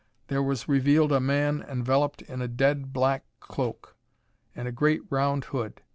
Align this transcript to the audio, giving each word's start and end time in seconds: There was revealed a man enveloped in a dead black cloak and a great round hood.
There 0.29 0.41
was 0.41 0.67
revealed 0.67 1.11
a 1.11 1.19
man 1.19 1.61
enveloped 1.69 2.23
in 2.23 2.41
a 2.41 2.47
dead 2.47 2.91
black 2.91 3.23
cloak 3.39 3.95
and 4.55 4.67
a 4.67 4.71
great 4.71 5.01
round 5.11 5.43
hood. 5.53 5.83